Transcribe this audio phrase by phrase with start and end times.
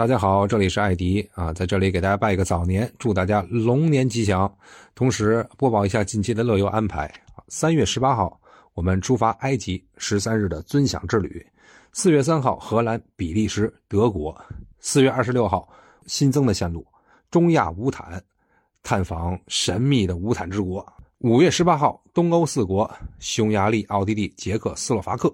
[0.00, 4.50] 大家好，这里是艾迪啊，在这里给大家拜一个早年，祝大家龙年吉祥。
[4.94, 7.12] 同时播报一下近期的乐游安排。
[7.48, 8.40] 三月十八号，
[8.72, 11.28] 我们出发埃及十三日的尊享之旅；
[11.92, 14.34] 四月三号，荷兰、比利时、德国；
[14.78, 15.68] 四月二十六号，
[16.06, 16.82] 新增的线路
[17.30, 18.24] 中亚乌坦，
[18.82, 20.82] 探访神秘的乌坦之国；
[21.18, 25.28] 五月十八号，东欧四国匈牙利、奥地利、捷克斯洛伐克；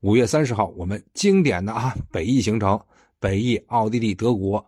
[0.00, 2.76] 五月三十号，我们经典的啊北翼行程。
[3.22, 4.64] 北翼、奥地利、德国，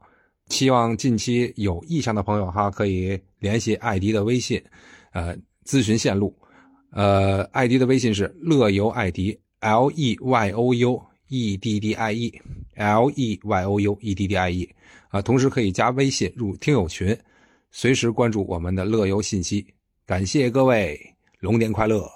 [0.48, 4.62] 希望近期有意向的朋友哈，可以联系艾迪的微信，
[5.12, 6.33] 呃，咨询线路。
[6.93, 14.29] 呃，艾迪的微信是乐游艾迪，L E Y O U E D D I E，L E Y O U E D
[14.29, 14.71] D I E。
[15.09, 17.18] 啊，同时可以加微信入听友群，
[17.73, 19.66] 随时关注我们的乐游信息。
[20.07, 20.96] 感谢各位，
[21.41, 22.09] 龙年快乐！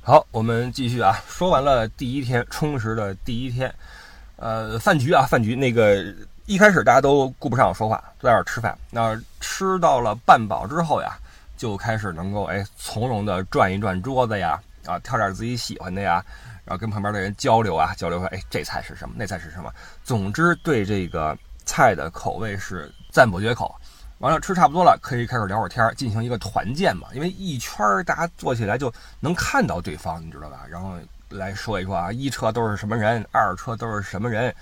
[0.00, 3.70] 好，我们继续啊，说完了第一天充实的第一天。
[4.40, 6.14] 呃，饭局啊，饭局那个
[6.46, 8.78] 一开始大家都顾不上说话，都在那吃饭。
[8.88, 11.18] 那吃到了半饱之后呀，
[11.56, 16.24] 就开始能够哎从容的转一转桌子呀，啊挑点自己喜欢的呀，
[16.64, 19.72] 然后跟旁边的人交流啊，交流说哎这菜是什么，那菜是什么。
[20.04, 23.74] 总之对这个菜的口味是赞不绝口。
[24.18, 30.64] 完了吃差不多了，可以开始聊会儿天进行一个团建嘛，因为一圈大家坐起来就能看到对方，你知道吧？
[30.70, 30.94] 然后。
[31.30, 34.54] 来说一说啊，一车都是什么人，二车都是什么人，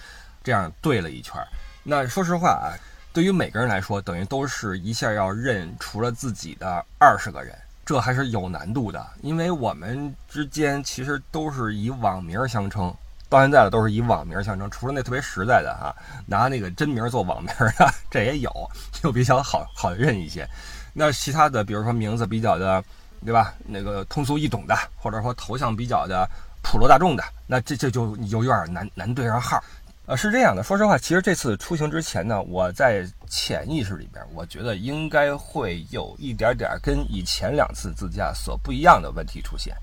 [0.43, 1.35] 这样对了一圈。
[1.83, 2.75] 那说实话啊，
[3.13, 9.07] 对于每个人来说，等于都是一下要认除了自己的二十个人，这还是有难度的。
[9.23, 12.93] 因为我们之间其实都是以网名相称，
[13.29, 15.95] 到现在了都是以网名相称，除了那特别实在的哈，
[16.27, 18.51] 拿那个真名做网名的， 这也有，
[18.93, 20.49] 就比较好好认一些。
[20.93, 22.83] 那其他的，比如说名字比较的，
[23.25, 23.55] 对吧？
[23.65, 26.29] 那个通俗易懂的，或者说头像比较的。
[26.69, 29.63] 普罗大众的，那这这就有点难难对上号。
[30.07, 39.77] 呃，是这样的，说实话，其实这次出行之前呢，我在潜意识里边，我觉得应该会有一点点跟以前两次自驾所不一样的问题出现。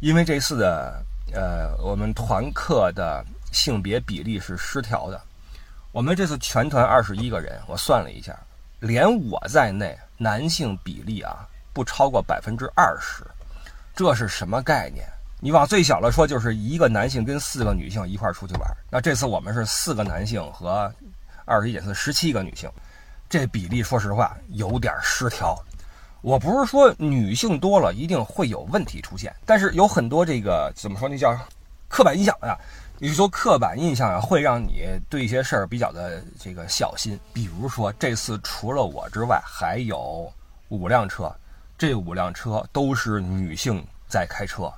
[0.00, 1.04] 因为这次的
[1.34, 5.20] 呃，我们团客的性别比例是失调的。
[5.92, 8.34] 我们这次全团二十一个人，我算了一下，
[8.78, 13.22] 连我在内，男性比例啊不超过百分之二十，
[13.94, 15.06] 这是什么概念？
[15.42, 18.76] 你往最小了说，就是一个男性跟四个女性一块出去玩。
[18.90, 20.92] 那这次我们是四个男性和
[21.46, 22.70] 二十一减四十七个女性，
[23.28, 25.58] 这比例说实话有点失调。
[26.20, 31.34] 我不是说女性多了一定会有问题出现，但是有很多这个怎么说那叫
[31.88, 32.54] 刻板印象呀？
[32.98, 37.18] 你说刻板印象啊，会让你对一些事儿比较的这个小心。
[37.32, 40.30] 比如说这次除了我之外，还有
[40.68, 41.34] 五辆车，
[41.78, 44.70] 这五辆车都是女性在开车。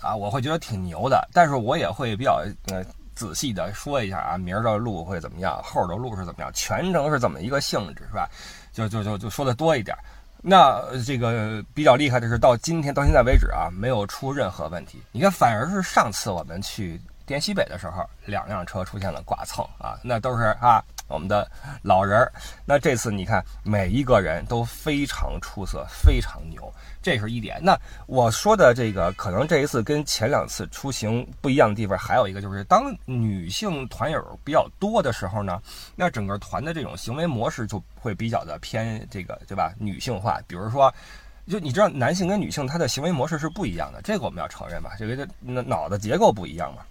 [0.00, 8.28] 啊，我会觉得挺牛的，但是我也会比较呃仔细的说一下啊，明儿的路会怎么样，后儿的路是怎么样，全程是怎么一个性质，是吧？
[8.72, 9.96] 就就就就说的多一点。
[10.40, 15.02] 那这个比较厉害的是，到今天到现在为止啊，没有出任何问题。
[15.10, 21.50] 你看，反而是上次我们去滇西北的时候，两辆车出现了剐蹭啊，那都是啊我们的
[21.82, 22.32] 老人儿。
[22.64, 26.72] 那这次你看，每一个人都非常出色，非常牛。
[27.00, 27.58] 这是一点。
[27.62, 35.62] 那我说的这个，可能这一次跟前两次出行不一样的地方，还有一个就是，当女性团友比较多的时候呢，
[35.96, 39.72] 那整个团的这种行为模式就会比较的偏这个，对吧？
[39.78, 40.38] 女性化。
[40.46, 40.92] 比如说，
[41.46, 44.90] 就你知道，男性跟女性他的行为模式是不一样的，这个我们要承认吧？
[44.98, 46.82] 这个那脑子结构不一样嘛。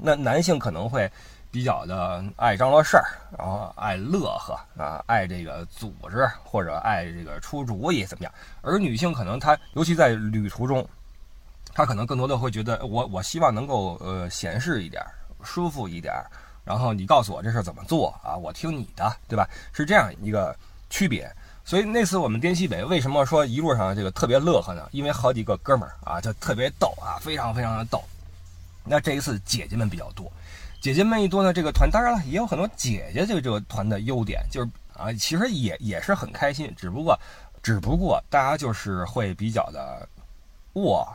[0.00, 1.08] 那男性可能会。
[1.50, 3.04] 比较的爱张罗事儿，
[3.38, 8.32] 然后爱乐呵啊，爱这个组织或者爱这个出主意怎么样？
[8.60, 10.86] 而女性可能她，尤其在旅途中，
[11.72, 15.02] 她可能更多的会觉得，我我希望能够呃闲适一点，
[15.42, 16.12] 舒服一点，
[16.64, 19.48] 然后你告诉我这事怎么做啊，我听你的，对吧？
[19.72, 20.54] 是这样一个
[20.90, 21.30] 区别。
[21.64, 24.86] 所以那次我们滇西北为什么说一路上这个特别乐呵呢？
[24.92, 28.04] 因为好几个哥们儿啊，就特别逗啊，非常非常的逗。
[28.84, 30.30] 那这一次姐姐们比较多。
[30.86, 37.18] 姐姐们一多呢，这个团当然了，也有很多姐姐这个这个团的优点，就是啊，其实也也是很开心，只不过，
[37.60, 40.08] 只不过大家就是会比较的，
[40.74, 41.08] 哇，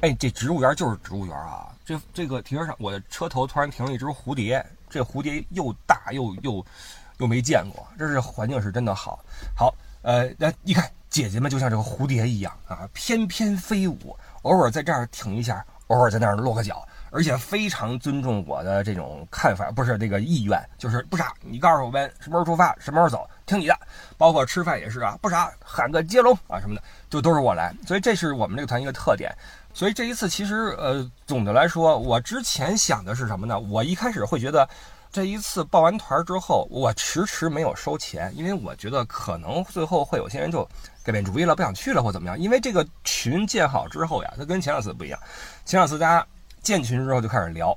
[0.00, 6.64] 哎，这植物园就是植物园啊，这这个停车场，我的车头突然停了一只蝴蝶，这蝴蝶又大又又
[7.18, 9.18] 又没见过，这是环境是真的好，
[9.56, 16.86] 好，呃，那你看姐姐们就像这个蝴蝶一样啊，翩翩飞舞，偶尔在这儿停一下，偶尔在那儿落个脚。
[17.16, 21.32] 而且非常尊重我的这种看法，不是这个意愿，就是不傻。
[21.40, 23.74] 你告诉我们什么时候出发，什么时候走，听你的。
[24.18, 27.74] 包括吃饭也是啊，不傻，喊个接龙啊什么的，就都是我来。
[27.86, 29.34] 所以这是我们这个团一个特点。
[29.72, 33.58] 所以这一次其实呃，总的来说，我之前想的是什么呢？
[33.58, 34.68] 我一开始会觉得，
[35.10, 40.62] 这一次报完团之后，我迟迟没有收钱，因为我觉得可能最后会有些人就
[41.02, 42.38] 改变主意了，不想去了或怎么样。
[42.38, 45.18] 因为这个群建好之后呀，它跟前两次不一样，
[45.64, 46.26] 前两次大家
[46.66, 47.72] 建群之后就开始聊。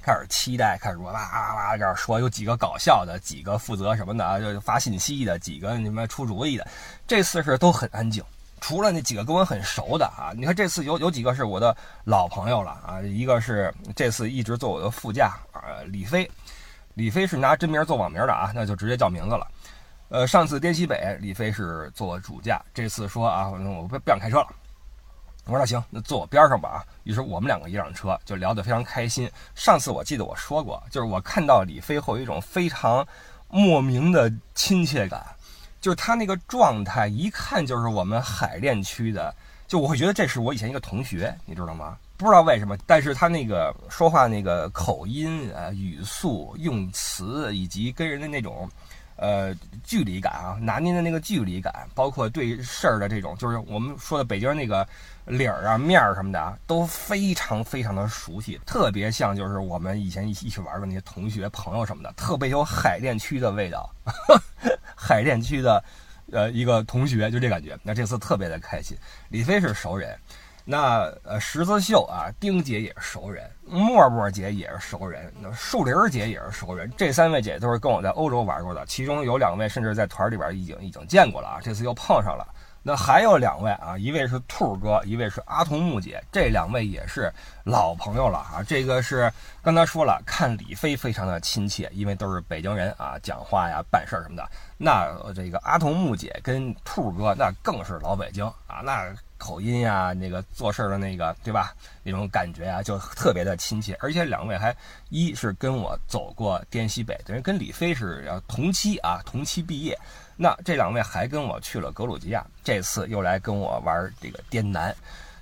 [0.00, 6.64] 开始期待，开始哇哇哇，这样说有几个搞笑的，几个负责什么的啊，就发信息的，几个什么出主意的。
[7.08, 8.22] 这次是都很安静，
[8.60, 10.30] 除了那几个跟我很熟的啊。
[10.36, 16.30] 你看这次有有几个是我的老朋友了啊，一个是这次一直坐我的副驾啊，李飞，
[16.94, 19.44] 李飞是拿真名做网名的啊，那就直接叫名字了。
[20.10, 24.46] 呃，上次滇西北，李飞是做主驾，这次说啊，我不不想开车了。
[25.46, 26.84] 我说那行，那坐我边上吧啊。
[27.04, 29.30] 于是我们两个一辆车就聊得非常开心。
[29.54, 33.06] 上次我记得我说过，就是我看到李飞后有一种非常
[33.48, 35.24] 莫名的亲切感，
[35.80, 39.32] 就是他那个状态一看就是我们海淀区的，
[39.68, 41.96] 就我会觉得这是我以前一个同学，你知道吗？
[42.16, 48.68] 不知道为什么，但是他那个说话那个口音啊、语速、用词以及跟人的那种。
[49.16, 54.86] 呃，距离感啊，拿捏的那个距离感，包括对事儿的这种，就是我们说的北京那个
[55.24, 63.90] 理儿啊、面儿什么的啊，都非常非常的熟悉，特别像就是我们以前一起一起玩的那些同学朋友什么的，特别有海淀区的味道，
[64.94, 65.82] 海淀区的
[66.30, 67.78] 呃一个同学就这感觉。
[67.82, 68.96] 那这次特别的开心，
[69.28, 70.18] 李飞是熟人。
[70.68, 76.92] 那呃，十字绣啊，丁姐也是熟人，沫沫姐也是熟人，那树林姐也是熟人。
[76.96, 82.44] 这三位姐都是跟我在欧洲玩过的，其中有两位甚至在团里边已经已经见过了啊，这次又碰上了。
[82.82, 88.60] 那还有两位啊，一位是兔哥，一位是阿童木姐，这两位也是老朋友了啊。
[88.66, 94.44] 这个是刚才说了，看李飞非常的亲切，因为都是北京人啊，讲话呀、办事儿什么的。
[94.76, 99.14] 那这个阿童木姐跟兔哥那更是老北京啊，那。
[99.38, 101.74] 口音呀，那个做事的那个，对吧？
[102.02, 103.96] 那种感觉啊，就特别的亲切。
[104.00, 104.74] 而且两位还
[105.08, 109.98] 一是跟我走过滇西北，等于跟李飞是同期啊，同期毕业。
[110.36, 114.94] 那这两位还跟我去了格鲁吉亚，这次又来跟我玩这个滇南。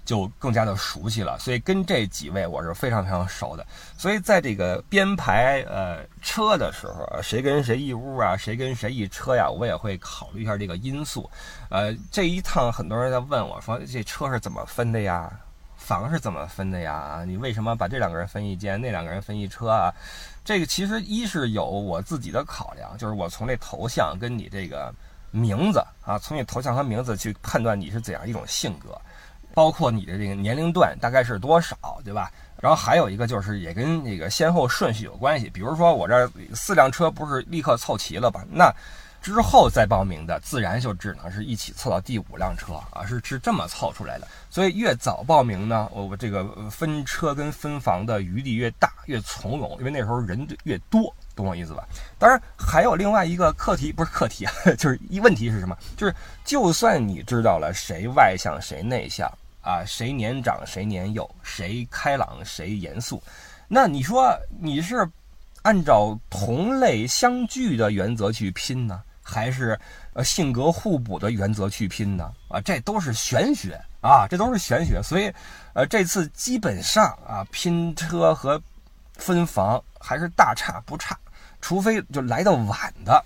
[0.05, 3.67] 就更加的熟悉了，所以跟这几位我是非常非常熟的。
[3.97, 11.29] 所以在这个编排呃车的时候，谁跟谁一屋啊，谁跟谁一车呀，我也会考虑一下这个因素。
[11.71, 15.33] 呃，这一趟很多人在问我说，这车是怎么分的呀？
[15.77, 17.25] 房是怎么分的呀？
[17.27, 19.93] 你为什么把这两个人分一间，那两个人分一车啊？
[20.43, 24.95] 这个其实一是有我自己的考量，就是我从这头像跟你这个
[25.31, 28.99] 名字啊，从你头像和名字去判断你是怎样一种性格。
[29.55, 32.31] 包括你的这个年龄段大概是多少，对吧？
[32.61, 35.49] 然后还有一个就是也跟那个先后顺序有关系。
[35.51, 38.45] 比如说我这四辆车不是立刻凑齐了吧？
[38.51, 38.73] 那
[39.21, 44.29] 之后再报名的自然就只能是一起凑到第五辆车啊，是是这么凑出来的。
[44.51, 50.47] 所以越早报名呢，我我这个分车跟分房的余地越大，越从容，因为那时候人？
[50.65, 51.87] 越多，懂我意思吧？
[52.19, 55.77] 当然还有另外一个课题，不是课题啊，就是一问题是什么？
[55.97, 56.15] 就是
[56.45, 59.31] 就算你知道了谁外向谁内向。
[59.65, 63.23] 啊，谁年长谁年幼，谁开朗谁严肃？
[63.67, 65.09] 那你说你是
[65.63, 69.79] 按照同类相聚的原则去拼呢，还是
[70.13, 72.31] 呃性格互补的原则去拼呢？
[72.49, 75.03] 啊，这都是玄学啊，这都是玄学。
[75.03, 75.33] 所以，
[75.73, 78.61] 呃，这次基本上啊，拼车和
[79.15, 81.19] 分房还是大差不差，
[81.63, 83.25] 除非就来的晚的。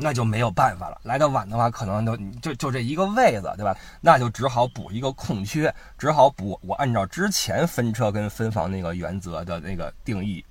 [0.00, 1.00] 那就没有办法了。
[1.02, 3.76] 来的晚的话，可能就就就这一个位子，对吧？
[4.00, 10.44] 那就只好补一个空缺，只好补我按照之前分车跟分房那个原则的那个定义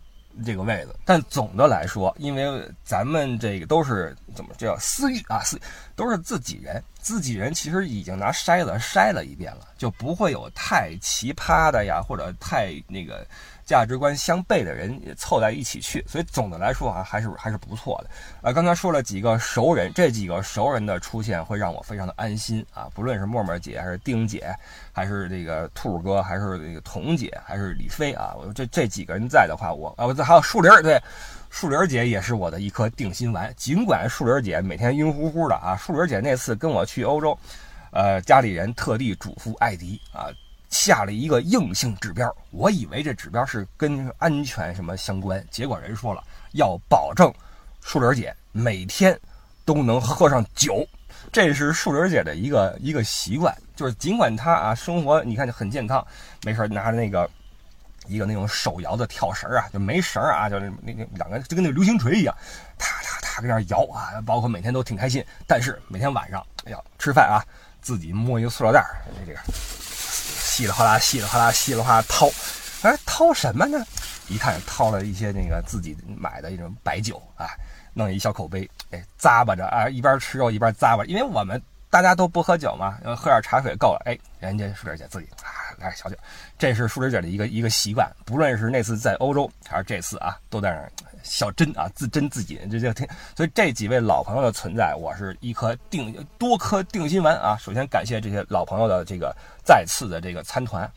[0.45, 0.93] 这个位子。
[1.05, 5.57] 但总的来说，因为咱们这个都是怎么叫私域啊，私
[5.95, 13.25] 都是自己人，自己人其实已经拿筛子筛了一遍了，就不会有太奇葩的呀，或者太那个。
[13.67, 18.09] 价值观相悖的人也凑在一起去，所以总的来说啊，还是还是不错的。
[18.41, 22.87] 呃，刚才说了几个熟人，这几个熟人的出现会让我非常的安心啊。
[22.95, 24.55] 不论是沫沫姐，还是丁姐，
[24.93, 30.97] 还是这个兔哥，还是这个童姐，还是李飞啊，我这这几个人在的话，我啊，我这还有树林儿，对，
[31.49, 33.53] 树林儿姐也是我的一颗定心丸。
[33.57, 37.37] 尽管树林儿姐每天晕乎乎的啊，树林儿姐那次跟我去欧洲，
[37.91, 40.31] 呃，家里人特地嘱咐艾迪啊。
[40.69, 47.33] 下了一个硬性指标，我以为这指标是跟安全什么相关，结果人说了要保证
[47.81, 49.17] 树林姐每天
[49.63, 50.85] 都能喝上酒，
[51.31, 56.05] 这是树林姐的一个一个习惯，就是尽管她啊生活你看就很健康，
[56.43, 57.29] 没事拿着那个
[58.07, 62.35] 一个那种手摇的跳绳啊，就没绳啊，就那那两个就跟那个流星锤一样，
[62.77, 67.39] 踏踏踏跟那摇啊，包括每天都挺开心，但是每天晚上哎呀吃饭啊，
[67.81, 68.85] 自己摸一个塑料袋，
[69.25, 69.39] 这个。
[70.57, 72.27] 稀里哗啦，稀里哗啦，稀里哗啦掏，
[72.81, 73.77] 哎，掏什么呢？
[74.27, 77.45] 一看掏了一些那个自己买的一种白酒啊，
[77.93, 81.61] 弄一小口杯，哎，咂巴着啊，一边吃肉一边咂巴，因为我们
[81.97, 84.01] 大家都不喝酒嘛，喝点茶水够了。
[84.05, 85.49] 哎，人家舒茬姐自己啊
[85.79, 86.15] 来点小酒，
[86.55, 93.07] 这是舒茬姐的一个一个习惯，不论是那次在欧洲还是这次啊，都在那小斟啊，自斟自饮，这就听。
[93.35, 97.57] 所以这几位老朋友的存在，我是一颗定多颗定心丸啊。
[97.59, 99.35] 首先感谢这些老朋友的这个
[99.65, 100.87] 再次的这个参团。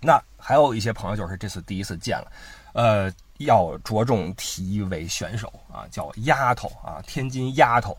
[0.00, 2.32] 那还有一些朋友就是这次第一次见了，
[2.72, 7.96] 呃，要着重提一位选手啊，叫丫头啊，天津丫头，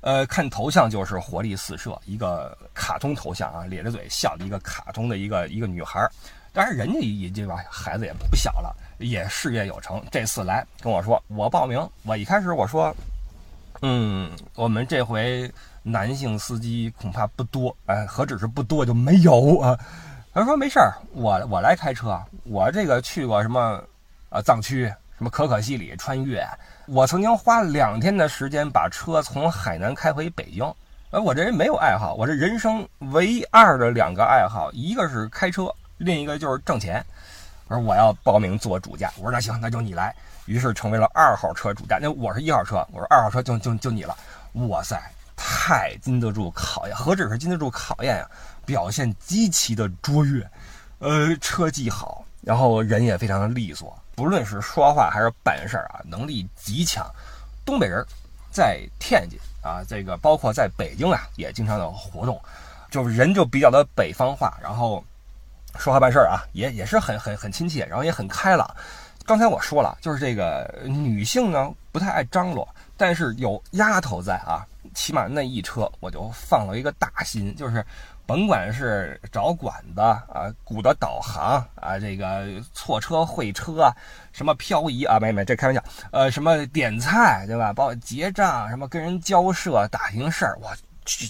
[0.00, 6.10] 呃，看头像就是活力四射，一个卡通头像啊，咧着嘴笑的一个卡通的一个一个女孩儿，
[6.52, 10.02] 当然人家也这吧，孩子也不小了，也事业有成。
[10.10, 12.94] 这次来跟我说我报名，我一开始我说，
[13.82, 15.50] 嗯，我们这回
[15.82, 19.78] 男性司机恐怕不多，哎，何止是不多就没有啊。
[20.32, 22.22] 他说没事儿，我我来开车。
[22.44, 23.82] 我这个去过什么，
[24.28, 24.84] 呃，藏区，
[25.16, 26.46] 什么可可西里穿越。
[26.86, 30.64] 我曾经花两天的时间把车从海南开回北京。
[31.10, 37.04] 而我这人没有爱好，我这人生唯二的两个爱好，一个是开车，另一个就是挣钱。
[37.68, 39.10] 我说我要报名做主驾。
[39.16, 40.14] 我说那行，那就你来。
[40.46, 41.98] 于是成为了二号车主驾。
[42.00, 44.16] 那我是一号车，我说二号车就就就你了。
[44.68, 45.00] 哇塞，
[45.36, 48.28] 太经得住考验，何止是经得住考验呀！
[48.64, 50.48] 表现极其的卓越，
[50.98, 57.04] 呃，车技好，然后人也非常的利索，不论是说话还是办事儿啊，能力极强。
[57.64, 58.06] 东北人，
[58.52, 62.40] 在天津啊，这个包括在北京啊，也经常有活动，
[62.88, 65.04] 就是人就比较的北方化，然后
[65.76, 68.64] 说话办事儿啊，也也是很很很亲切，然后也很开朗。
[69.24, 74.62] 刚才我说了，就是这个女性呢不太爱张罗，但是有丫头在啊，
[74.94, 77.84] 起码那一车我就放了一个大心，就是。
[78.26, 83.88] 甭管是找馆子啊、鼓捣导航啊、这个错车会车、
[84.32, 87.72] 什么漂移啊，没没这开玩笑，呃，什么点菜对吧？
[87.72, 90.70] 包括结账、什么跟人交涉、打听事儿，我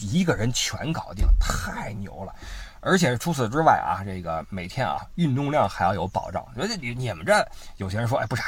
[0.00, 2.34] 一个人全搞定，太牛了！
[2.80, 6.42] 而且除此之外啊，这个每天啊运动量还要有保障。
[6.54, 8.42] 觉得你你们这有些人说，哎，不是，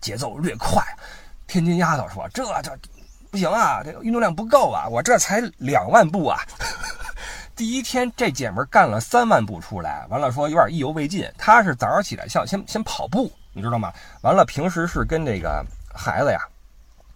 [0.00, 0.82] 节奏略快。
[1.46, 2.76] 天津丫头说，这这
[3.30, 6.40] 不行啊，这个运动量不够啊，我这才两万步啊。
[7.56, 11.26] 第一天，这姐们干了三万步出来，完了说有点意犹未尽。
[11.38, 13.90] 她是早上起来像先先跑步，你知道吗？
[14.20, 16.38] 完了平时是跟这个孩子呀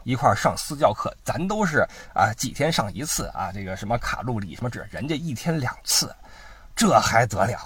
[0.04, 6.10] 一块上私教课，咱都是啊几天上一次啊，这个什么卡路里什么这，人家一天两次，
[6.74, 7.58] 这还得了？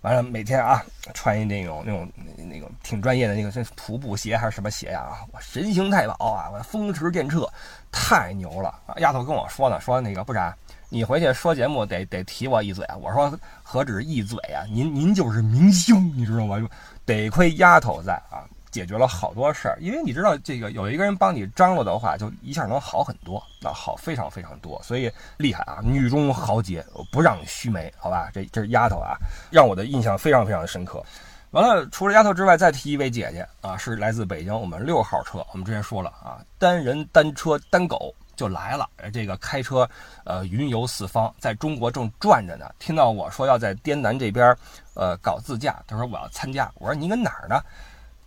[0.00, 0.84] 完了每天啊
[1.14, 5.02] 穿一那种那种那种挺专业的那个徒步鞋还是什么鞋呀？
[5.02, 7.48] 啊，我神行太保啊，我风驰电掣，
[7.92, 8.74] 太牛了！
[8.96, 10.52] 丫头跟我说呢，说那个不然。
[10.90, 12.96] 你回去说节目得得提我一嘴啊！
[12.96, 16.56] 我说何止一嘴啊，您您就是明星，你知道吗？
[17.04, 19.76] 得亏丫头在啊，解决了好多事儿。
[19.82, 25.80] 因为你知道这个有一个人帮你张罗的话，就一下能好很多，那好非常非常多，所以厉害啊！
[25.82, 28.30] 女中豪杰，不让须眉，好吧？
[28.32, 29.14] 这这是丫头啊，
[29.50, 31.04] 让我的印象非常非常的深刻。
[31.50, 38.14] 完了，除了丫头之外，再提一位姐姐啊，是来自北京，我们六号车，我们之前说了啊，单人单车单狗。
[38.38, 39.86] 就来了，这个开车，
[40.22, 42.70] 呃，云游四方，在中国正转着呢。
[42.78, 44.56] 听到我说要在滇南这边，
[44.94, 46.70] 呃，搞自驾，他说我要参加。
[46.76, 47.60] 我说你跟哪儿呢？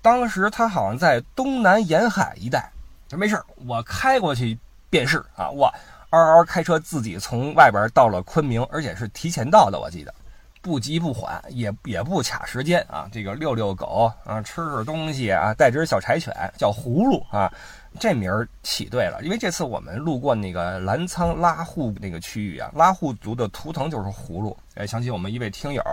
[0.01, 2.69] 当时他好像在东南沿海一带。
[3.07, 5.49] 他说没事我开过去便是啊。
[5.49, 5.73] 我
[6.09, 10.13] 嗷嗷开车自己从外边到了昆明，而且是提前到的，我记得，
[10.61, 13.07] 不急不缓，也也不卡时间啊。
[13.13, 17.49] 这个遛遛狗啊，吃吃东西啊，带只小柴犬叫葫芦啊。
[17.99, 24.57] 这名儿起对了，因为这次我们路过那个澜沧拉祜那个区域啊，拉祜族的图腾就是葫芦。
[24.75, 25.83] 哎，想起我们一位听友，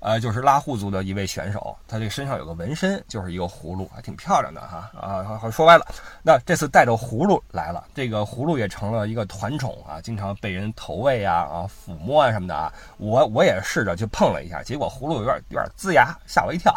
[0.00, 4.90] 呃，就是拉祜族的一位选手，他这身上有个纹身，就是一个葫芦，还挺漂亮的哈。
[5.00, 5.86] 啊，好说歪了。
[6.22, 12.72] 那这次带着葫芦来了，这个葫芦也成了一个团宠啊，经常被人投喂啊、啊抚摸啊什么的啊。
[12.98, 16.74] 我我也试着去碰了一下，结果葫芦有点有点龇牙，吓我一跳。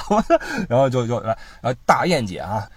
[0.69, 2.69] 然后就就来呃大雁姐啊。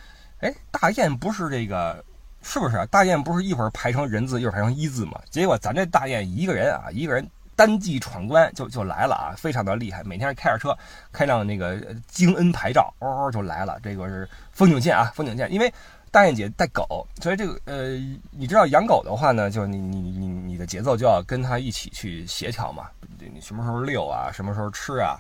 [0.44, 2.04] 哎，大雁不是这个，
[2.42, 2.86] 是不是？
[2.90, 5.18] 大雁不是一会儿排成人字，一会儿排成一字吗？
[5.30, 10.04] 结果咱这大雁一个人啊，一个人单骑闯关就就来了啊，非常的厉害。
[10.04, 10.76] 每天开着车，
[11.10, 13.80] 开辆那个京恩牌照，嗷哦就来了。
[13.82, 15.50] 这个是风景线啊，风景线。
[15.50, 15.72] 因为
[16.10, 17.96] 大雁姐带狗，所以这个呃，
[18.30, 22.88] 你知道养狗的话呢，就你你你你的节奏就要跟它一起去协调嘛。
[23.18, 24.30] 你什么时候遛啊？
[24.30, 25.16] 什么时候吃啊？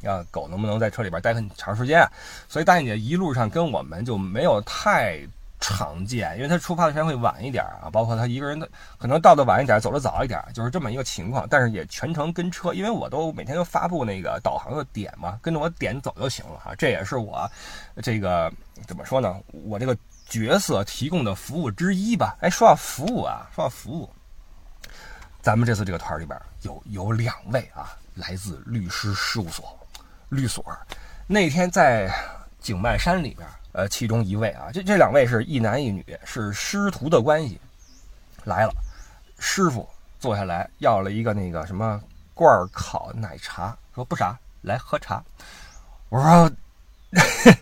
[0.00, 2.06] 要狗能不能在车里边待很长时间？
[2.48, 5.20] 所以大雁姐一路上跟我们就没有太
[5.58, 11.46] 常见，因为他出发的时间会晚一点啊，包括他一个人的可能到的晚一点，走的早一点，就是这么一个情况。
[11.48, 16.74] 但是也全程跟车，因为我都每天都发布那个导航的点嘛，跟着我点走就行了啊。
[16.76, 17.50] 这也是我
[18.02, 18.52] 这个
[18.86, 19.34] 怎么说呢？
[19.50, 19.96] 我这个
[20.28, 22.36] 角色提供的服务之一吧。
[22.42, 24.10] 哎，说到服务啊，说到服务，
[25.40, 29.74] 咱们这次这个团里边有有两位啊，来自律师事务所，
[30.28, 30.64] 律所。
[31.26, 32.10] 那天在
[32.60, 33.46] 景迈山里边。
[33.72, 37.60] 呃，其中一位啊，这这两位是一男一女，是师徒的关系，
[38.44, 38.72] 来了。
[39.38, 39.86] 师傅
[40.18, 42.00] 坐下来要了一个那个什么
[42.32, 45.22] 罐烤奶茶，说不傻，来喝茶。
[46.08, 46.50] 我说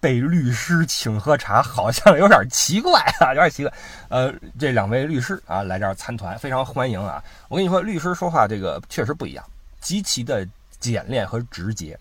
[0.00, 3.72] 被律师请喝茶好像有点奇怪啊，有点奇怪。
[4.10, 7.24] 呃，这两位律师啊来这儿参团，非常欢迎啊。
[7.48, 9.42] 我跟你说，律师说话这个确实不一样，
[9.80, 10.46] 极其的
[10.80, 11.98] 简练和直接。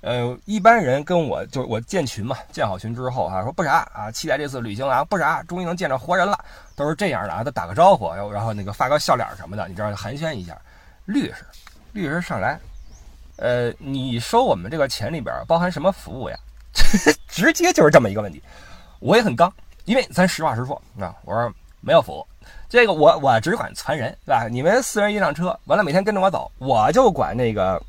[0.00, 6.36] 呃，一般人跟我就是我建群嘛，建好群之后啊，说不啥啊，期待这次旅行啊，不啥，终于能见着活人了，
[6.74, 10.60] 都是这样的啊，都打个招呼，然后那个发个笑脸什么的，你知道寒暄一下。
[11.04, 11.44] 律师，
[11.92, 12.58] 律师上来，
[13.36, 16.36] 呃，你收我们这个钱里边包含什么服务呀？
[17.28, 18.42] 直接就是这么一个问题，
[18.98, 19.52] 我也很刚，
[19.84, 22.26] 因为咱实话实说啊，我说没有服务，
[22.68, 24.48] 这个我我只管传人，对吧？
[24.48, 27.80] 你们四人一辆车，完了每天跟着我走，我就管那个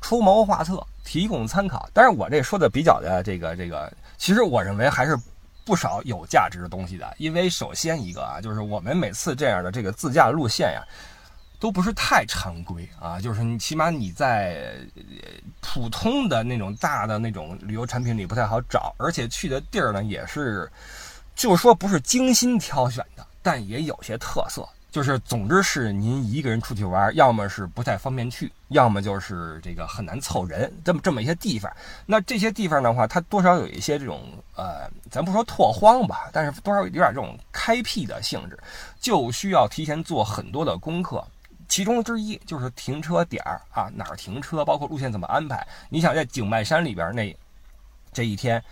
[0.00, 0.84] 出谋划策。
[1.08, 5.16] 提供参考，但是我这说的比较的这个这个，其实我认为还是
[5.64, 7.14] 不少有价值的东西的。
[7.16, 10.82] 因为首先一个啊，就是我们每次这样的这个自驾路线呀，
[11.60, 14.74] 都不是太常规啊，就是你起码你在
[15.60, 20.68] 普通的那种大的那种旅游产品里不太好找，而且去的地儿呢也是，
[21.36, 24.68] 就说不是精心挑选的，但也有些特色。
[24.96, 31.70] 就是，总之是您一个人出去玩，要么是不太方便去，要么就是这个很难凑人，这么这么一些地方。
[32.06, 34.22] 那这些地方的话，它多少有一些这种
[34.54, 38.58] 呃，咱不说拓荒吧，但是多少有点这种开辟的性质，
[38.98, 41.22] 就需要提前做很多的功课。
[41.68, 45.66] 其中之一就是停车点儿啊，哪儿停车，包括路线怎么安排。
[45.90, 47.36] 你想在景迈山里边那
[48.14, 48.64] 这一天。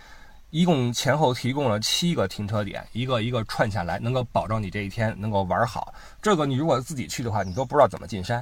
[0.55, 5.93] 一共前后提供了七个停车点，一个一个串下来，能够保证你这一天能够玩好。
[6.21, 8.41] 这个你如果自己去的话，你都不知道怎么进山，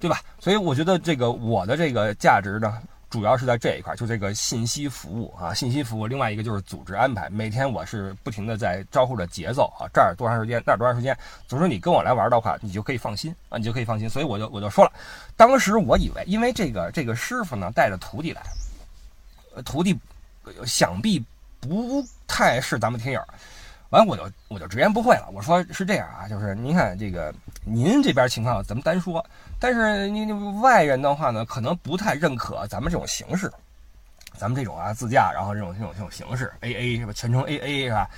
[0.00, 0.22] 对吧？
[0.38, 6.06] 所以我觉得这个我的这个价值呢，主要是在这一块，就这个信息服务啊，信息服务。
[6.06, 11.14] 另外一个就是组织安排，每天我是不停的在招呼着节奏啊，这儿多长时间，那儿多长时间。
[11.46, 14.08] 总之你跟我来玩的话，你就可以放心啊，你就可以放心。
[14.08, 14.92] 所以我就我就说了，
[15.36, 18.42] 当时我以为，因为这个这个师傅呢带着徒弟来，
[19.62, 19.94] 徒弟
[20.64, 21.22] 想必。
[21.60, 23.22] 不太是咱们听友，
[23.90, 25.28] 完我就我就直言不讳了。
[25.32, 27.32] 我说是这样啊，就是您看这个
[27.64, 29.24] 您这边情况咱们单说，
[29.58, 33.52] 但是你外人的话呢，可能不太认可咱们这种形式，
[34.36, 37.12] 咱们这种啊自驾，然后这种这种这种形式，A A 是吧？
[37.12, 38.08] 全程 A A 是吧？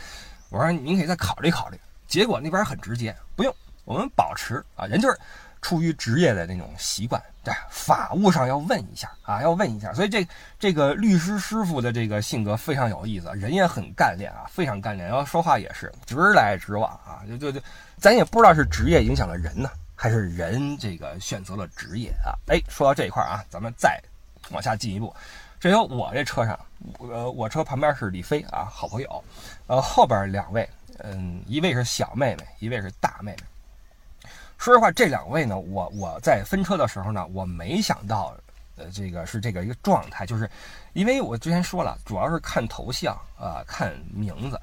[0.51, 1.79] 我说您可以再考虑考虑。
[2.07, 5.19] 结果那边很直接，不用，我们保持啊，人就是。
[5.63, 9.95] 出于职业的那种习惯，对法务上要问一下啊，要问一下。
[9.95, 10.27] 所以这
[10.59, 15.09] 这个律师师傅的这个性格非常有意思，人也很干练啊，非常干练。
[15.09, 17.61] 然后说话也是直来直往啊，就就就，
[17.97, 22.35] 咱也不知道是职业影响了人呢，还是人这个选择了职业啊。
[22.49, 23.99] 哎，说到这一块啊，咱们再
[24.51, 25.15] 往下进一步。
[25.61, 26.59] 这有我这车上，
[26.99, 29.25] 呃，我车旁边是李飞啊，好朋友。
[29.69, 33.45] 呃，后边两位，嗯，一位是小妹妹，一位是大妹妹。
[34.63, 38.33] 说实话，这两位呢，我我在分车的时候呢，我没想到，
[38.77, 40.49] 呃，这个是这个一个状态，就是
[40.93, 44.61] 因为我之前说了，主要是看头像啊，看名字。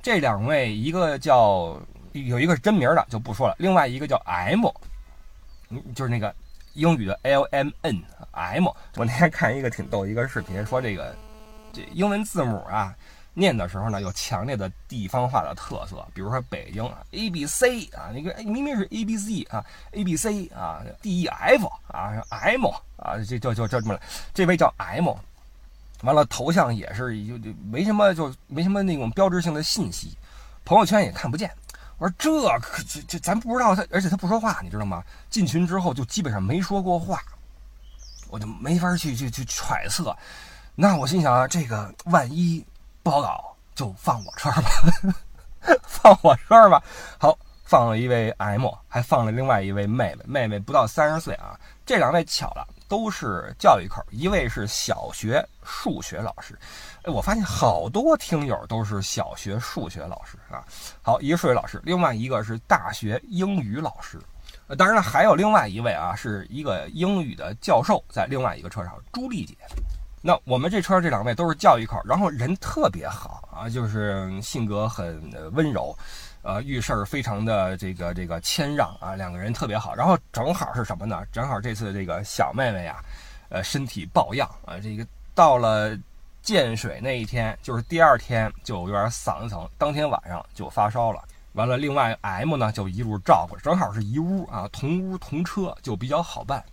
[0.00, 1.78] 这两位，一个叫
[2.12, 4.66] 有一个是真名的就不说了，另外一个叫 M，
[5.94, 6.34] 就是那个
[6.72, 8.64] 英语的 L M N M。
[8.96, 11.14] 我那天看一个挺逗一个视频，说这个
[11.74, 12.96] 这英文字母啊。
[13.34, 22.66] 念的时候呢，有强烈的地方化的特色，比如说北京，A B C 啊，那个明明是 A B C 啊，A B C 啊，D E F 啊，M
[22.98, 24.00] 啊，这就就这么了。
[24.34, 25.14] 这位叫 M，
[26.02, 30.14] 完了头像也是就就没什么，就没什么那种标志性的信息，
[30.64, 31.50] 朋友圈也看不见。
[31.96, 35.02] 我说这可这这咱不知道他，而且他不说话，你知道吗？
[35.30, 37.22] 进群之后就基本上没说过话，
[38.28, 40.14] 我就没法去去去揣测。
[40.74, 42.62] 那我心想啊，这个万一。
[43.02, 45.16] 不好搞，就放我车吧，
[45.82, 46.82] 放我车吧。
[47.18, 51.58] 好，放了一位 M，还放了另外一位妹妹，妹妹不到三十岁啊。
[51.84, 56.56] 这两位巧了，都是教育口，一位是小学数学老师。
[57.02, 60.64] 哎，我发现好多听友都是小学数学老师啊。
[61.02, 64.20] 好，一个数学老师，另外一个是大学英语老师。
[64.78, 69.56] 当然了，还有另外一位啊，是一个英语的教授，在另外一个车上，朱丽姐。
[70.24, 75.20] 那我们这车这两位都是教育口，然后人特别好啊，就是性格很
[75.52, 75.92] 温柔，
[76.42, 79.92] 呃，遇事儿非常的这个这个谦让啊，两个人特别好。
[79.96, 81.24] 然后正好是什么呢？
[81.32, 83.02] 正好这次这个小妹妹呀，
[83.48, 85.04] 呃，身体抱恙啊，这个
[85.34, 85.98] 到了
[86.40, 91.20] 建水那一天，就是第二天就有点嗓子疼，当天晚上就发烧了。
[91.54, 96.64] 完了，另外 M 呢就一路照顾，正好是一屋啊，同屋同车就比较好办。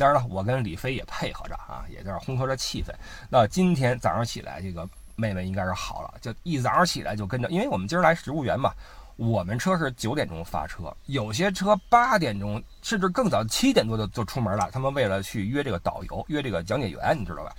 [0.00, 2.90] 当然了，我跟李飞也配合着啊，也在这烘托着气氛。
[3.28, 8.72] 那今天早上起来，这个妹妹应该是好了，就一早上起来就跟着，因为我们今儿来植物园嘛，
[9.16, 14.70] 我们车是九点钟发车，有些车八点钟甚至更早，七点多就就出门了。
[14.72, 17.54] 他们为了去约这个导游，约这个讲解员，你知道吧？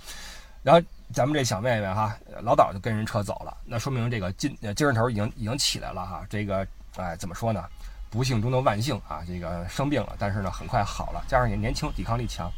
[0.64, 6.26] 然后咱们这小妹妹哈，老早就跟人车走了，那说明这个精精神头已经已经起来了哈。
[6.28, 7.64] 这个哎，怎么说呢？
[8.12, 12.52] 不幸中的万幸啊，这个生病了，但是呢很快好了，加上也年轻，抵抗力强。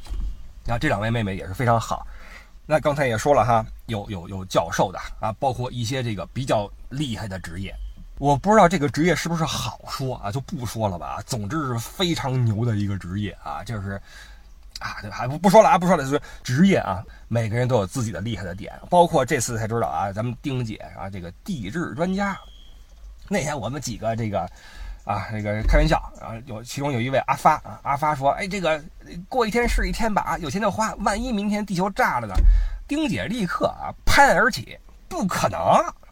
[0.66, 2.04] 那这两位妹妹也是非常好。
[2.66, 7.72] 那刚才也说了哈，有有有教授的啊，包括一些这个比较厉害的职业。
[8.18, 11.22] 我不知道这个职业是不是好说啊，就不说了吧。
[11.24, 13.92] 总之是非常牛的一个职业啊，就是
[14.80, 18.72] 啊，还不不说了啊，不说了，就是职业啊，每个人都有自己的厉害的点。
[18.90, 22.36] 包括这次才知道啊，咱们丁姐啊，这个地质专家。
[23.28, 24.50] 那天我们几个这个。
[25.04, 28.82] 啊，那个开玩笑啊，有其中有一位阿发啊，阿发说，哎，这个
[29.28, 32.34] 过一天是一天吧，啊，有钱就花，万一明天地球炸了呢？
[32.88, 35.60] 丁姐立刻啊拍案而起，不可能，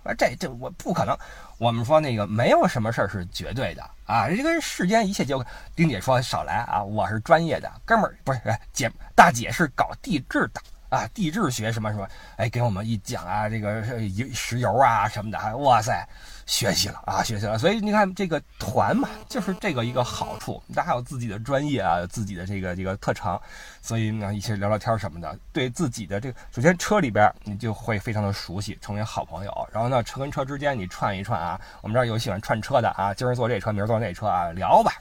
[0.05, 1.17] 啊，这这我不可能。
[1.59, 5.43] 我们说那个没有什么事儿是绝对的啊，这个世间一切就
[5.75, 8.41] 丁姐说少来啊，我是专业的哥们儿，不是
[8.73, 16.07] 姐大姐是搞地质的啊，地质学什么什么，哎，给我们一讲啊，这个石石油啊什么的，哇塞。
[16.53, 23.41] 学习了啊，学习了，所以你看这个团嘛，就是这个一个好处，大家有自己的专业啊，自己的这个这个特长，
[23.81, 29.69] 所以呢，一起聊聊天什么的，对自己的这个，首先车里边你就会非常的熟悉，成为好朋友。
[29.73, 34.93] 然后呢，车跟车之间你串一串啊，我们这儿有喜欢串车的啊，今儿坐这车，明儿坐那车啊，聊吧，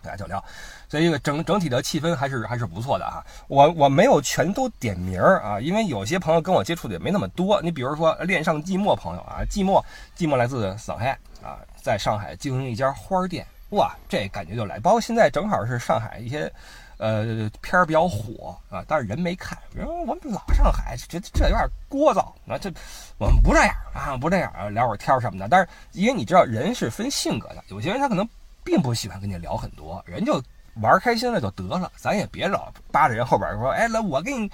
[0.00, 0.42] 大家就聊。
[0.88, 3.22] 所以这个整整体的气氛还是还是不错的哈。
[3.46, 7.60] 我我没有全都点名儿啊，因为有些朋友跟我接触的也没那么多。
[7.60, 9.84] 你比如说恋上寂寞朋友啊，寂寞
[10.16, 11.10] 寂寞来自上海
[11.42, 14.78] 啊，在上海经营一家花店，哇，这感觉就来。
[14.78, 16.50] 包括现在正好是上海一些
[16.96, 19.58] 呃片儿比较火啊，但是人没看。
[19.74, 22.72] 比如我们老上海，这这有点聒噪啊，这
[23.18, 25.46] 我们不这样啊，不这样啊，聊会儿天什么的。
[25.48, 28.26] 但是因为你知道人是分性格的，有些人他可能
[28.64, 30.42] 并不喜欢跟你聊很多，人就。
[30.80, 34.50] 玩开心了就得了，咱也别老扒着人后边说，哎，来我给你，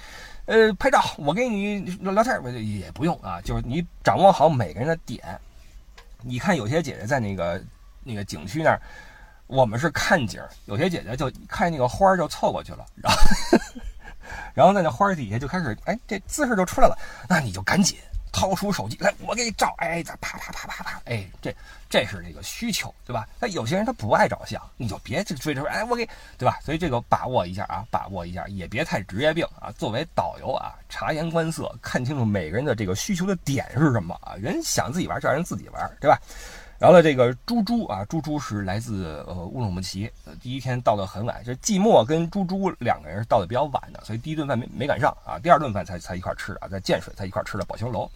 [0.46, 2.40] 呃，拍照，我给你聊天，
[2.78, 3.40] 也不用啊。
[3.42, 5.22] 就是你掌握好每个人的点。
[6.22, 7.62] 你看有些姐姐在那个
[8.02, 8.80] 那个景区那儿，
[9.46, 13.18] 我们是看景，有些姐姐就看那个花就凑过去了，然后
[14.54, 16.96] 然后在那花底下就开始，哎，这姿势就出来了，
[17.28, 17.98] 那你就赶紧。
[18.35, 21.55] 掏出手机来，我给你照，哎，啪啪啪啪啪，哎，这
[21.88, 23.29] 这是这个需求，对吧？
[23.38, 26.05] 那有些人他不爱照相，你就别去追着说，哎，我给，
[26.37, 26.59] 对吧？
[26.61, 29.70] 所以这个把握一下啊，把握一下，也别太职业病啊。
[29.79, 34.35] 作为导游啊，察言观色，看清楚每个人的这个需求的点是什么啊。
[34.35, 36.18] 人想自己玩就让人自己玩，对吧？
[36.85, 41.42] 然后呢，这个猪猪啊，猪猪是来自呃乌鲁木齐，第一天到的很晚。
[41.42, 48.07] 这季末跟猪猪两个人到的比较晚的，所以第一顿饭没没赶上啊，第二顿饭才才一块吃啊，在建水才一块吃的宝兴楼。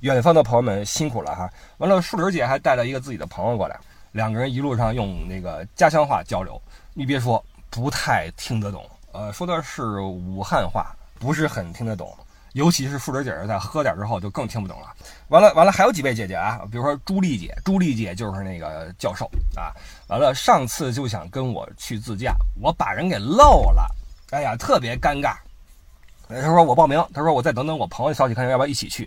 [0.00, 1.50] 远方的朋友们辛苦了哈。
[1.76, 3.78] 完了，树林姐还带了一个自己的朋友过来，
[4.12, 6.58] 两个人一路上用那个家乡话交流。
[6.94, 12.16] 你别说，不太听得懂，呃，说的是武汉话，不是很听得懂。
[12.56, 14.86] 尤其是树林姐姐在喝点之后就更听不懂了。
[15.28, 19.76] 完了完了，还有几位姐姐啊，比如说朱丽姐，朱丽姐就是那个教授啊。
[20.08, 23.86] 完了，上次就想跟我去自驾，我把人给漏了，
[24.30, 25.36] 哎呀，特别尴尬。
[26.28, 29.06] 他说我报名，他说我再等等我朋友消息，看要不要一起去。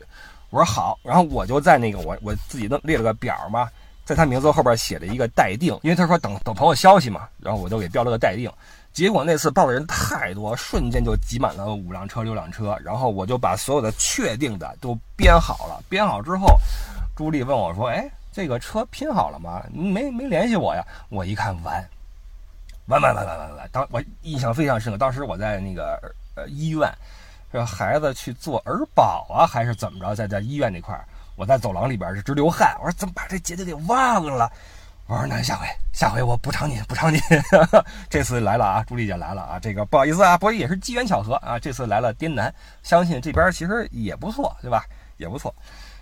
[0.51, 3.67] 我说好，然后我就在那个我我自己的列了个表嘛，
[4.05, 8.51] 在他名字后边写了一个待定，因为他说等等朋友消息嘛，然后我就给标了个待定。
[8.91, 12.77] 结果那次报的人太多，瞬间就挤满了五辆车、六辆车。
[12.83, 15.81] 然后我就把所有的确定的都编好了。
[15.87, 16.59] 编好之后，
[17.15, 19.63] 朱莉问我说：“哎，这个车拼好了吗？
[19.71, 21.81] 没没联系我呀？”我一看，完，
[22.87, 23.69] 完完完完完完！
[23.71, 24.97] 当我印象非常深刻。
[24.97, 25.97] 当时我在那个
[26.35, 26.91] 呃医院，
[27.53, 32.75] 这孩子去做儿保啊，还是怎么着，在在医院那块儿，我在走廊里边是直流汗。
[32.79, 34.51] 我说怎么把这姐姐给忘了？
[35.09, 37.19] 我说那下回下回我补偿你补偿你，
[38.07, 44.85] 这次来了啊，朱丽姐来了啊，这个不好意思啊，不过也是机缘巧合啊，这次来了滇南，相信这边其实也不错，对吧？
[45.17, 45.51] 也不错。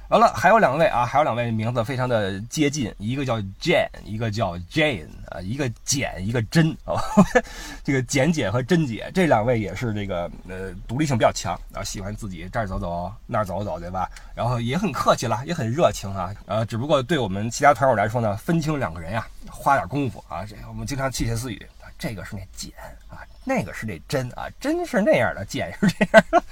[0.09, 6.95] 完了，还有两位啊，还有两位名字非常的接近，一个叫 Jane，一个叫 Jane 啊，一个简，一个真啊。
[7.83, 14.09] 这个简姐和真姐这两位也是这个呃独立性比较强啊，喜欢自己这儿走走那儿走走，对吧？
[14.33, 16.33] 然后也很客气了，也很热情啊。
[16.45, 20.45] 呃，只不过对我们其他团友来说呢，分清两个人呀，花点功夫啊。
[20.45, 22.71] 这我们经常窃窃私语，这个是那简
[23.09, 23.25] 啊。
[23.49, 26.43] 那个是那真啊，真是那样的，剑 是这样的，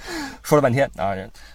[0.44, 1.12] 说了半天啊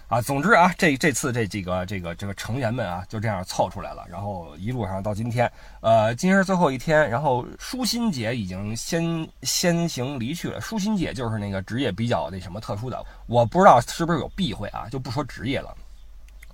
[0.07, 10.61] 啊，总之啊，这这次这几个这个这个成员们啊，就这样凑出来了，然后一路上到今天，呃，今天是最后一天，然后舒心姐已经先先行离去了。
[10.61, 15.75] 舒心姐就是那个职业比较那什么特殊的，我不知道是不是有避讳啊，就不说职业了。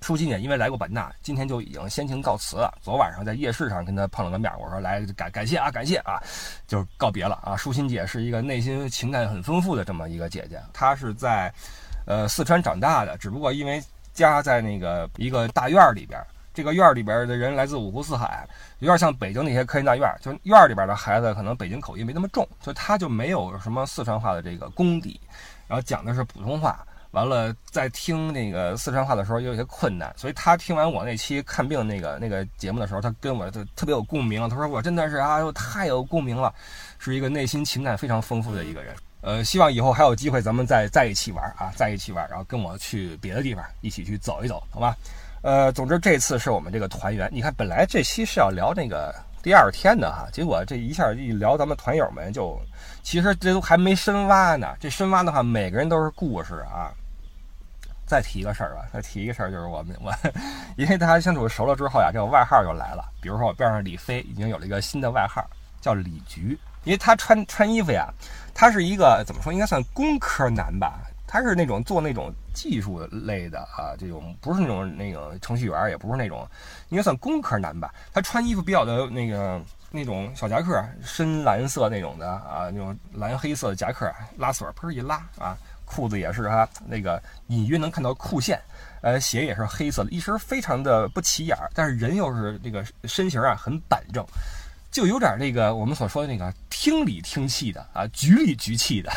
[0.00, 2.72] 舒心姐因为来过版纳，今天就已经先行告辞了。
[2.80, 6.22] 昨晚上在夜市上跟她碰了个面，我说来感感谢啊，感谢啊，
[6.66, 7.56] 就告别了啊。
[7.56, 11.52] 舒心姐是一个内心情感很丰富的这么一个姐姐，她是在
[12.06, 13.82] 呃四川长大的，只不过因为
[14.12, 16.20] 家在那个一个大院里边，
[16.54, 25.20] 这个院里边的人来自五湖四海，有点像北京那些科研大院，就院里边的孩子可能北京口音没那么重，所以她就没有什么四川话的这个功底，
[25.66, 26.84] 然后讲的是普通话。
[27.12, 34.46] 完了，在听那个四川话的时候也有些困难，所以他听完我那期看病那个那个节目的时候，他跟我就特别有共鸣。
[34.48, 36.52] 他说我真的是啊，又太有共鸣了，
[36.98, 38.94] 是一个内心情感非常丰富的一个人。
[39.20, 44.96] 呃，希望以后还有机会咱们再在一起玩啊，在一起玩，然后跟我去别的地方一起去走一走，好吧？
[45.42, 47.28] 呃，总之这次是我们这个团圆。
[47.32, 52.60] 你看，本来这期是要聊那个第二天的哈，结果这一下一聊，咱们团友们就
[53.08, 54.76] 其实这都还没深挖呢。
[54.78, 56.92] 这深挖的话，每个人都是故事啊。
[58.06, 60.12] 再提一个事儿吧，再提一个事儿，就是我们我，
[60.76, 63.02] 因为大家相处熟了之后呀，这个外号就来了。
[63.22, 65.42] 比如说我边上李飞已经有了一个新的外号，
[65.80, 68.12] 叫李局，因为他穿穿衣服呀，
[68.52, 71.00] 他是一个怎么说，应该算工科男吧。
[71.26, 76.46] 他是那种做那种技术类的啊，这种不是那种那个程序员，也不是那种，
[76.90, 77.90] 应该算工科男吧。
[78.12, 79.58] 他穿衣服比较的那个
[79.90, 85.56] 那种小夹克，深蓝色那种的啊，那种蓝黑色的夹克，拉锁砰一拉啊。
[85.90, 88.60] 裤子也是哈，那个隐约能看到裤线，
[89.00, 94.22] 呃，鞋也是黑色的，一身非常的不起眼儿，但是人又是那个身形啊很板正，
[94.90, 99.12] 就有点那个我们所说的那个听里听气的啊，局里局气的。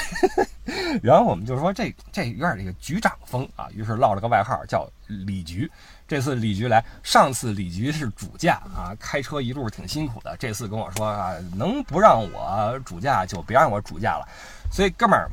[1.01, 5.69] 然后我们就说这这有点这个局长风啊，于是落了个外号叫李局。
[6.07, 14.27] 这次李局来，上次李局是主驾啊，开车一路挺辛苦的，这次跟我说啊，能不让我主驾就别让我主驾了，
[14.71, 15.29] 所以哥们儿。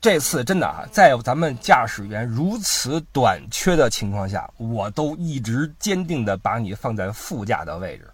[0.00, 8.08] 这次真的啊，在咱们驾驶员如此短缺的情况下，我都一直坚定的把你放在副驾的位置，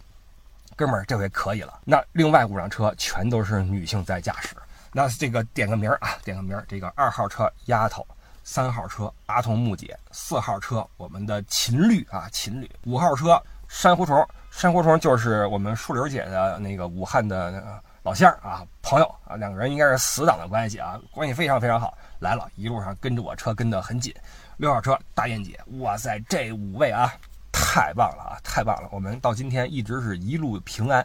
[0.76, 1.80] 哥们儿，这回可以了。
[1.84, 4.54] 那另外五辆车全都是女性在驾驶，
[4.92, 8.06] 那这个点个名儿啊，点个名儿，这个二号车丫头，
[8.44, 17.82] 三号车阿童木姐，四号车我们的秦律啊，秦律，五号车珊瑚虫，珊瑚虫就是我们树林姐的那个武汉的。
[18.02, 21.98] 老乡啊，朋友啊，两个人应该是死党的关系啊，关系非常非常好。
[22.20, 24.14] 来了一路上跟着我车跟得很紧。
[24.58, 27.12] 六号车大雁姐，哇塞，这五位啊，
[27.58, 28.88] 太棒了啊，太棒了！
[28.92, 31.04] 我们到今天一直是一路平安，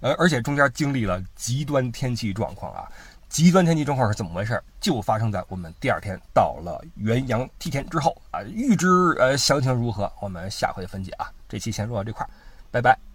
[0.00, 2.90] 呃，而且中间经历了极端天气状况啊。
[3.28, 4.60] 极端天气状况是怎么回事？
[4.80, 8.42] 就发生在我们第二天到了元阳梯田之后啊。
[8.42, 8.88] 预知
[9.18, 11.30] 呃详情如何，我们下回分解啊。
[11.48, 12.28] 这期先说到这块，
[12.72, 13.11] 拜拜。